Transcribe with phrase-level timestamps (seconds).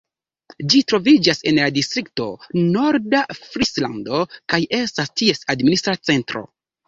[0.73, 2.25] Ĝi troviĝas en la distrikto
[2.77, 4.21] Norda Frislando,
[4.53, 6.43] kaj estas ties administra centro.